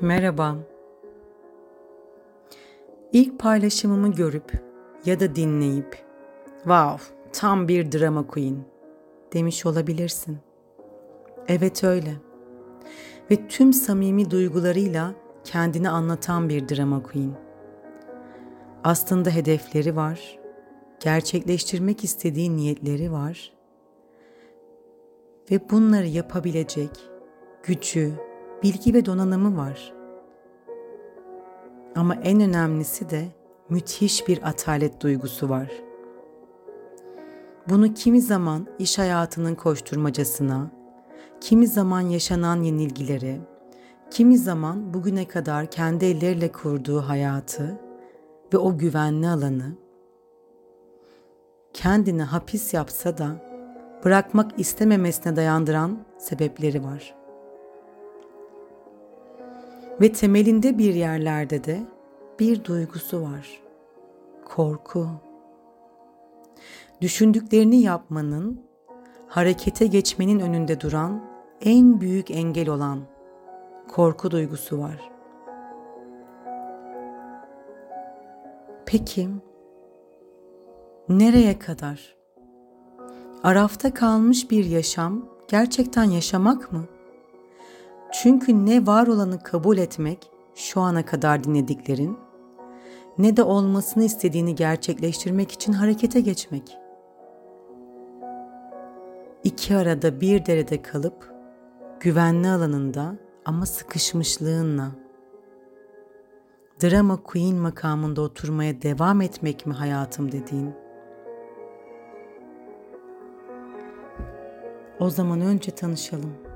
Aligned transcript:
Merhaba. 0.00 0.56
İlk 3.12 3.38
paylaşımımı 3.38 4.12
görüp 4.12 4.52
ya 5.04 5.20
da 5.20 5.34
dinleyip 5.34 6.04
"Wow, 6.56 7.14
tam 7.32 7.68
bir 7.68 7.92
drama 7.92 8.26
queen." 8.26 8.64
demiş 9.32 9.66
olabilirsin. 9.66 10.38
Evet 11.48 11.84
öyle. 11.84 12.14
Ve 13.30 13.48
tüm 13.48 13.72
samimi 13.72 14.30
duygularıyla 14.30 15.14
kendini 15.44 15.90
anlatan 15.90 16.48
bir 16.48 16.68
drama 16.68 17.02
queen. 17.02 17.32
Aslında 18.84 19.30
hedefleri 19.30 19.96
var, 19.96 20.38
gerçekleştirmek 21.00 22.04
istediği 22.04 22.56
niyetleri 22.56 23.12
var 23.12 23.52
ve 25.50 25.70
bunları 25.70 26.06
yapabilecek 26.06 26.90
gücü, 27.62 28.27
bilgi 28.62 28.94
ve 28.94 29.06
donanımı 29.06 29.56
var. 29.56 29.92
Ama 31.96 32.14
en 32.14 32.40
önemlisi 32.40 33.10
de 33.10 33.24
müthiş 33.68 34.28
bir 34.28 34.48
atalet 34.48 35.00
duygusu 35.00 35.48
var. 35.48 35.72
Bunu 37.68 37.94
kimi 37.94 38.20
zaman 38.20 38.66
iş 38.78 38.98
hayatının 38.98 39.54
koşturmacasına, 39.54 40.70
kimi 41.40 41.66
zaman 41.66 42.00
yaşanan 42.00 42.62
yenilgilere, 42.62 43.40
kimi 44.10 44.38
zaman 44.38 44.94
bugüne 44.94 45.28
kadar 45.28 45.70
kendi 45.70 46.04
elleriyle 46.04 46.52
kurduğu 46.52 47.00
hayatı 47.00 47.80
ve 48.52 48.58
o 48.58 48.78
güvenli 48.78 49.28
alanı 49.28 49.72
kendine 51.72 52.22
hapis 52.22 52.74
yapsa 52.74 53.18
da 53.18 53.28
bırakmak 54.04 54.60
istememesine 54.60 55.36
dayandıran 55.36 55.98
sebepleri 56.18 56.84
var. 56.84 57.17
Ve 60.00 60.12
temelinde 60.12 60.78
bir 60.78 60.94
yerlerde 60.94 61.64
de 61.64 61.80
bir 62.38 62.64
duygusu 62.64 63.22
var. 63.22 63.60
Korku. 64.44 65.08
Düşündüklerini 67.00 67.80
yapmanın, 67.80 68.60
harekete 69.28 69.86
geçmenin 69.86 70.40
önünde 70.40 70.80
duran 70.80 71.24
en 71.60 72.00
büyük 72.00 72.30
engel 72.30 72.68
olan 72.68 73.00
korku 73.88 74.30
duygusu 74.30 74.78
var. 74.78 75.10
Peki 78.86 79.28
nereye 81.08 81.58
kadar? 81.58 82.16
Arafta 83.42 83.94
kalmış 83.94 84.50
bir 84.50 84.64
yaşam 84.64 85.28
gerçekten 85.48 86.04
yaşamak 86.04 86.72
mı? 86.72 86.84
Çünkü 88.12 88.66
ne 88.66 88.86
var 88.86 89.06
olanı 89.06 89.42
kabul 89.42 89.78
etmek 89.78 90.30
şu 90.54 90.80
ana 90.80 91.04
kadar 91.04 91.44
dinlediklerin 91.44 92.18
ne 93.18 93.36
de 93.36 93.42
olmasını 93.42 94.04
istediğini 94.04 94.54
gerçekleştirmek 94.54 95.52
için 95.52 95.72
harekete 95.72 96.20
geçmek. 96.20 96.78
İki 99.44 99.76
arada 99.76 100.20
bir 100.20 100.46
derede 100.46 100.82
kalıp 100.82 101.34
güvenli 102.00 102.48
alanında 102.48 103.14
ama 103.44 103.66
sıkışmışlığınla 103.66 104.90
drama 106.82 107.22
queen 107.22 107.56
makamında 107.56 108.20
oturmaya 108.20 108.82
devam 108.82 109.20
etmek 109.20 109.66
mi 109.66 109.72
hayatım 109.72 110.32
dediğin? 110.32 110.74
O 115.00 115.10
zaman 115.10 115.40
önce 115.40 115.70
tanışalım. 115.70 116.47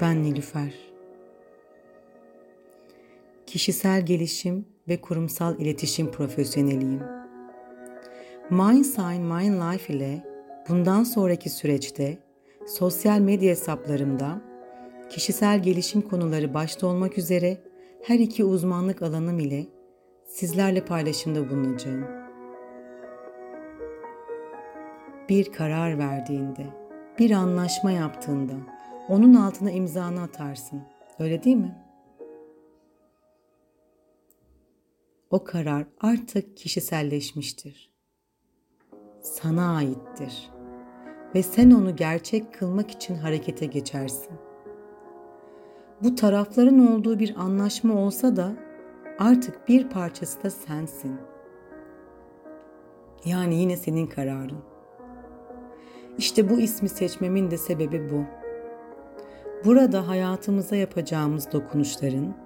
Ben 0.00 0.22
Nilüfer. 0.22 0.74
Kişisel 3.46 4.06
gelişim 4.06 4.66
ve 4.88 5.00
kurumsal 5.00 5.60
iletişim 5.60 6.10
profesyoneliyim. 6.10 7.02
Mindsign 8.50 9.22
Mind 9.22 9.54
Life 9.62 9.94
ile 9.94 10.24
bundan 10.68 11.04
sonraki 11.04 11.50
süreçte 11.50 12.18
sosyal 12.66 13.18
medya 13.18 13.50
hesaplarımda 13.50 14.40
kişisel 15.10 15.62
gelişim 15.62 16.02
konuları 16.02 16.54
başta 16.54 16.86
olmak 16.86 17.18
üzere 17.18 17.58
her 18.02 18.18
iki 18.18 18.44
uzmanlık 18.44 19.02
alanım 19.02 19.38
ile 19.38 19.66
sizlerle 20.26 20.84
paylaşımda 20.84 21.50
bulunacağım. 21.50 22.04
Bir 25.28 25.52
karar 25.52 25.98
verdiğinde, 25.98 26.66
bir 27.18 27.30
anlaşma 27.30 27.90
yaptığında 27.90 28.77
onun 29.08 29.34
altına 29.34 29.70
imzanı 29.70 30.22
atarsın. 30.22 30.82
Öyle 31.18 31.42
değil 31.42 31.56
mi? 31.56 31.76
O 35.30 35.44
karar 35.44 35.86
artık 36.00 36.56
kişiselleşmiştir. 36.56 37.92
Sana 39.22 39.76
aittir 39.76 40.50
ve 41.34 41.42
sen 41.42 41.70
onu 41.70 41.96
gerçek 41.96 42.54
kılmak 42.54 42.90
için 42.90 43.14
harekete 43.14 43.66
geçersin. 43.66 44.32
Bu 46.02 46.14
tarafların 46.14 46.88
olduğu 46.88 47.18
bir 47.18 47.36
anlaşma 47.36 47.94
olsa 47.94 48.36
da 48.36 48.52
artık 49.18 49.68
bir 49.68 49.88
parçası 49.88 50.42
da 50.42 50.50
sensin. 50.50 51.16
Yani 53.24 53.54
yine 53.54 53.76
senin 53.76 54.06
kararın. 54.06 54.62
İşte 56.18 56.50
bu 56.50 56.60
ismi 56.60 56.88
seçmemin 56.88 57.50
de 57.50 57.58
sebebi 57.58 58.10
bu. 58.10 58.47
Burada 59.64 60.08
hayatımıza 60.08 60.76
yapacağımız 60.76 61.52
dokunuşların, 61.52 62.36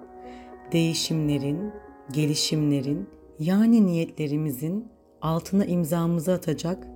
değişimlerin, 0.71 1.71
gelişimlerin 2.11 3.09
yani 3.39 3.85
niyetlerimizin 3.85 4.87
altına 5.21 5.65
imzamızı 5.65 6.33
atacak 6.33 6.87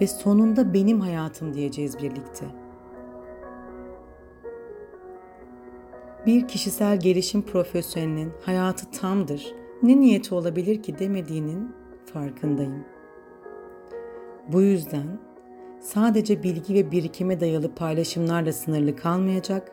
ve 0.00 0.06
sonunda 0.06 0.74
benim 0.74 1.00
hayatım 1.00 1.54
diyeceğiz 1.54 1.98
birlikte. 1.98 2.44
Bir 6.26 6.48
kişisel 6.48 7.00
gelişim 7.00 7.42
profesyonelinin 7.42 8.32
hayatı 8.42 8.90
tamdır, 8.90 9.54
ne 9.82 10.00
niyeti 10.00 10.34
olabilir 10.34 10.82
ki 10.82 10.98
demediğinin 10.98 11.72
farkındayım. 12.12 12.84
Bu 14.48 14.62
yüzden 14.62 15.18
sadece 15.82 16.42
bilgi 16.42 16.74
ve 16.74 16.90
birikime 16.90 17.40
dayalı 17.40 17.74
paylaşımlarla 17.74 18.52
sınırlı 18.52 18.96
kalmayacak, 18.96 19.72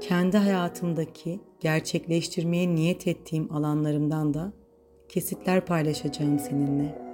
kendi 0.00 0.36
hayatımdaki 0.36 1.40
gerçekleştirmeye 1.60 2.74
niyet 2.74 3.06
ettiğim 3.06 3.52
alanlarımdan 3.52 4.34
da 4.34 4.52
kesitler 5.08 5.66
paylaşacağım 5.66 6.38
seninle. 6.38 7.08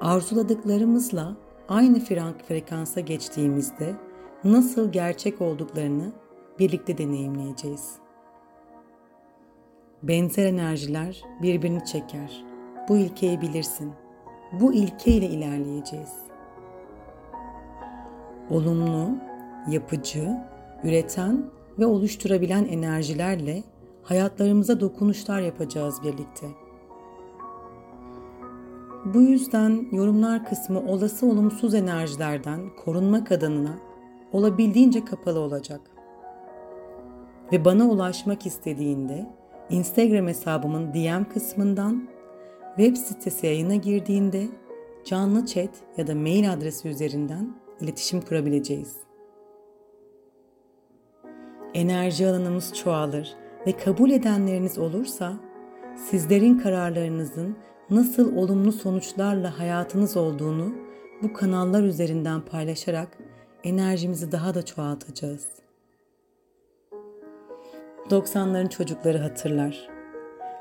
Arzuladıklarımızla 0.00 1.36
aynı 1.68 2.00
frekansa 2.48 3.00
geçtiğimizde 3.00 3.94
nasıl 4.44 4.92
gerçek 4.92 5.40
olduklarını 5.40 6.12
birlikte 6.58 6.98
deneyimleyeceğiz. 6.98 7.94
Benzer 10.02 10.46
enerjiler 10.46 11.22
birbirini 11.42 11.84
çeker. 11.84 12.44
Bu 12.88 12.96
ilkeyi 12.96 13.40
bilirsin. 13.40 13.92
Bu 14.52 14.72
ilke 14.72 15.10
ile 15.10 15.26
ilerleyeceğiz. 15.26 16.12
Olumlu, 18.50 19.08
yapıcı, 19.70 20.36
üreten 20.84 21.44
ve 21.78 21.86
oluşturabilen 21.86 22.64
enerjilerle 22.64 23.62
hayatlarımıza 24.02 24.80
dokunuşlar 24.80 25.40
yapacağız 25.40 26.02
birlikte. 26.02 26.46
Bu 29.04 29.20
yüzden 29.22 29.86
yorumlar 29.92 30.44
kısmı 30.44 30.80
olası 30.80 31.26
olumsuz 31.26 31.74
enerjilerden 31.74 32.60
korunmak 32.84 33.32
adına 33.32 33.78
olabildiğince 34.32 35.04
kapalı 35.04 35.38
olacak. 35.38 35.80
Ve 37.52 37.64
bana 37.64 37.88
ulaşmak 37.88 38.46
istediğinde 38.46 39.26
Instagram 39.70 40.26
hesabımın 40.26 40.94
DM 40.94 41.24
kısmından 41.32 42.08
web 42.76 42.96
sitesi 42.96 43.46
yayına 43.46 43.74
girdiğinde 43.74 44.48
canlı 45.04 45.46
chat 45.46 45.70
ya 45.96 46.06
da 46.06 46.14
mail 46.14 46.52
adresi 46.52 46.88
üzerinden 46.88 47.54
iletişim 47.80 48.20
kurabileceğiz. 48.20 48.96
Enerji 51.74 52.26
alanımız 52.26 52.74
çoğalır 52.74 53.34
ve 53.66 53.72
kabul 53.72 54.10
edenleriniz 54.10 54.78
olursa 54.78 55.32
sizlerin 56.10 56.58
kararlarınızın 56.58 57.56
nasıl 57.90 58.36
olumlu 58.36 58.72
sonuçlarla 58.72 59.58
hayatınız 59.58 60.16
olduğunu 60.16 60.72
bu 61.22 61.32
kanallar 61.32 61.82
üzerinden 61.82 62.40
paylaşarak 62.40 63.18
enerjimizi 63.64 64.32
daha 64.32 64.54
da 64.54 64.64
çoğaltacağız. 64.64 65.46
90'ların 68.10 68.68
çocukları 68.68 69.18
hatırlar. 69.18 69.99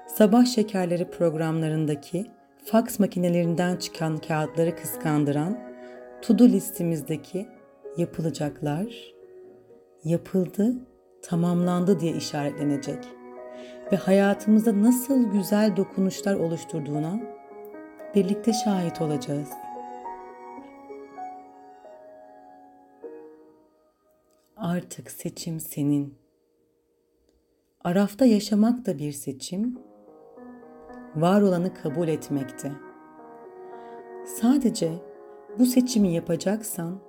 Sabah 0.09 0.45
şekerleri 0.45 1.11
programlarındaki 1.11 2.25
faks 2.65 2.99
makinelerinden 2.99 3.75
çıkan 3.75 4.17
kağıtları 4.17 4.75
kıskandıran 4.75 5.59
to-do 6.21 6.47
listemizdeki 6.47 7.47
yapılacaklar 7.97 9.13
yapıldı, 10.03 10.75
tamamlandı 11.21 11.99
diye 11.99 12.13
işaretlenecek 12.13 13.07
ve 13.91 13.95
hayatımızda 13.95 14.81
nasıl 14.81 15.31
güzel 15.31 15.75
dokunuşlar 15.77 16.35
oluşturduğuna 16.35 17.19
birlikte 18.15 18.53
şahit 18.53 19.01
olacağız. 19.01 19.49
Artık 24.57 25.11
seçim 25.11 25.59
senin. 25.59 26.17
Arafta 27.83 28.25
yaşamak 28.25 28.85
da 28.85 28.97
bir 28.97 29.11
seçim, 29.11 29.88
var 31.15 31.41
olanı 31.41 31.73
kabul 31.73 32.07
etmekte. 32.07 32.71
Sadece 34.25 34.91
bu 35.59 35.65
seçimi 35.65 36.13
yapacaksan 36.13 36.99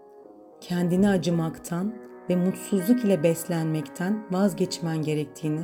kendini 0.61 1.08
acımaktan 1.08 1.94
ve 2.31 2.37
mutsuzluk 2.37 3.05
ile 3.05 3.23
beslenmekten 3.23 4.23
vazgeçmen 4.31 5.02
gerektiğini 5.02 5.62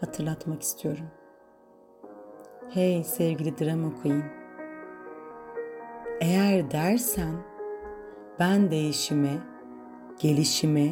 hatırlatmak 0.00 0.62
istiyorum. 0.62 1.06
Hey 2.70 3.04
sevgili 3.04 3.58
drama 3.58 4.02
queen. 4.02 4.22
Eğer 6.20 6.70
dersen 6.70 7.34
ben 8.38 8.70
değişime, 8.70 9.38
gelişime 10.20 10.90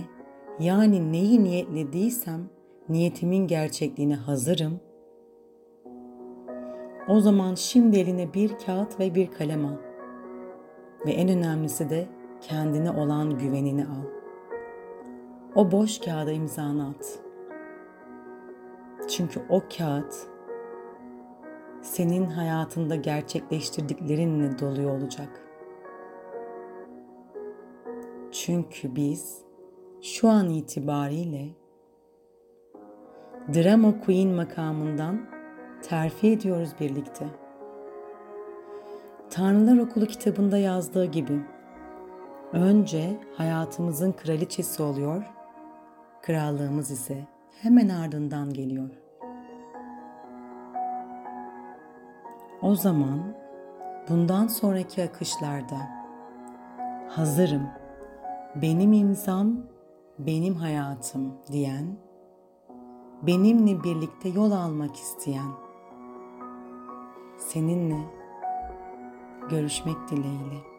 yani 0.60 1.12
neyi 1.12 1.44
niyetlediysem 1.44 2.48
niyetimin 2.88 3.46
gerçekliğine 3.46 4.14
hazırım. 4.14 4.80
O 7.08 7.20
zaman 7.20 7.54
şimdi 7.54 7.98
eline 7.98 8.34
bir 8.34 8.58
kağıt 8.58 9.00
ve 9.00 9.14
bir 9.14 9.30
kalem 9.30 9.66
al. 9.66 9.76
Ve 11.06 11.10
en 11.10 11.28
önemlisi 11.28 11.90
de 11.90 12.06
kendine 12.40 12.90
olan 12.90 13.38
güvenini 13.38 13.84
al. 13.84 14.04
O 15.54 15.72
boş 15.72 15.98
kağıda 15.98 16.32
imzanı 16.32 16.88
at. 16.88 17.18
Çünkü 19.08 19.40
o 19.48 19.62
kağıt 19.78 20.14
senin 21.82 22.26
hayatında 22.26 22.96
gerçekleştirdiklerinle 22.96 24.58
doluyor 24.58 25.00
olacak. 25.00 25.40
Çünkü 28.32 28.96
biz 28.96 29.42
şu 30.02 30.28
an 30.28 30.50
itibariyle 30.50 31.48
Drama 33.54 34.00
Queen 34.00 34.28
makamından 34.28 35.35
terfi 35.88 36.30
ediyoruz 36.30 36.70
birlikte. 36.80 37.26
Tanrılar 39.30 39.78
Okulu 39.78 40.06
kitabında 40.06 40.58
yazdığı 40.58 41.04
gibi 41.04 41.40
önce 42.52 43.20
hayatımızın 43.36 44.12
kraliçesi 44.12 44.82
oluyor, 44.82 45.22
krallığımız 46.22 46.90
ise 46.90 47.24
hemen 47.62 47.88
ardından 47.88 48.52
geliyor. 48.52 48.90
O 52.62 52.74
zaman 52.74 53.34
bundan 54.08 54.46
sonraki 54.46 55.02
akışlarda 55.02 55.76
hazırım, 57.08 57.68
benim 58.62 58.92
imzam, 58.92 59.56
benim 60.18 60.54
hayatım 60.54 61.34
diyen, 61.52 61.96
benimle 63.22 63.84
birlikte 63.84 64.28
yol 64.28 64.52
almak 64.52 64.96
isteyen, 64.96 65.65
seninle 67.38 67.98
görüşmek 69.50 69.96
dileğiyle. 70.10 70.75